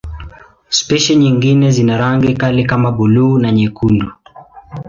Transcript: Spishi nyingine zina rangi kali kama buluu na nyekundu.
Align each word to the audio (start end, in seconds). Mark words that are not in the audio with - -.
Spishi 0.69 1.15
nyingine 1.15 1.71
zina 1.71 1.97
rangi 1.97 2.33
kali 2.33 2.65
kama 2.65 2.91
buluu 2.91 3.37
na 3.39 3.51
nyekundu. 3.51 4.11